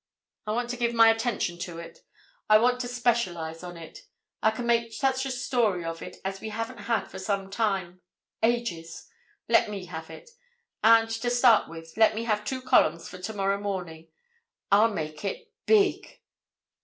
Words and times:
I 0.47 0.51
want 0.53 0.71
to 0.71 0.77
give 0.77 0.95
my 0.95 1.11
attention 1.11 1.59
to 1.59 1.77
it. 1.77 1.99
I 2.49 2.57
want 2.57 2.79
to 2.81 2.87
specialize 2.87 3.61
on 3.61 3.77
it. 3.77 4.07
I 4.41 4.49
can 4.49 4.65
make 4.65 4.93
such 4.93 5.27
a 5.27 5.29
story 5.29 5.85
of 5.85 6.01
it 6.01 6.17
as 6.25 6.41
we 6.41 6.49
haven't 6.49 6.79
had 6.79 7.05
for 7.07 7.19
some 7.19 7.51
time—ages. 7.51 9.05
Let 9.47 9.69
me 9.69 9.85
have 9.85 10.09
it. 10.09 10.31
And 10.83 11.07
to 11.07 11.29
start 11.29 11.69
with, 11.69 11.93
let 11.97 12.15
me 12.15 12.23
have 12.23 12.43
two 12.43 12.63
columns 12.63 13.07
for 13.07 13.19
tomorrow 13.19 13.59
morning. 13.59 14.07
I'll 14.71 14.91
make 14.91 15.23
it—big!" 15.23 16.19